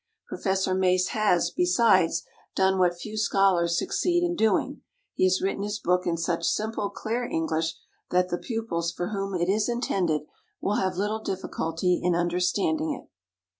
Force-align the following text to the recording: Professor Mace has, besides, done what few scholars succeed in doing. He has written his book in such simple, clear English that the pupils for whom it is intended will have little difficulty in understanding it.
Professor 0.27 0.73
Mace 0.73 1.09
has, 1.09 1.51
besides, 1.51 2.23
done 2.55 2.79
what 2.79 2.97
few 2.97 3.15
scholars 3.15 3.77
succeed 3.77 4.23
in 4.23 4.35
doing. 4.35 4.81
He 5.13 5.25
has 5.25 5.43
written 5.43 5.61
his 5.61 5.77
book 5.77 6.07
in 6.07 6.17
such 6.17 6.43
simple, 6.49 6.89
clear 6.89 7.23
English 7.23 7.75
that 8.09 8.29
the 8.29 8.39
pupils 8.39 8.91
for 8.91 9.09
whom 9.09 9.35
it 9.39 9.47
is 9.47 9.69
intended 9.69 10.23
will 10.59 10.77
have 10.77 10.97
little 10.97 11.19
difficulty 11.21 12.01
in 12.03 12.15
understanding 12.15 12.91
it. 12.99 13.11